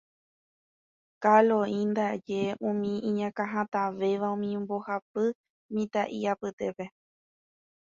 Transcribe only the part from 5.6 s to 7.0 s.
mitã'i apytépe.